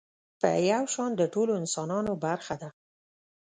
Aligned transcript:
په 0.39 0.49
يو 0.71 0.83
شان 0.93 1.11
د 1.17 1.21
ټولو 1.33 1.51
انسانانو 1.61 2.11
برخه 2.25 2.55
ده. 2.61 2.69